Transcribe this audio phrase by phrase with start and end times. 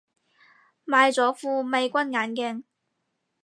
[0.83, 2.63] 買咗副美軍眼鏡